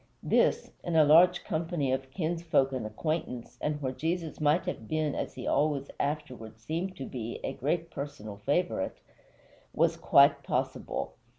[0.23, 5.13] This in a large company of kinsfolk and acquaintance, and where Jesus might have been,
[5.13, 8.97] as he always afterward seemed to be, a great personal favorite
[9.75, 11.13] was quite possible.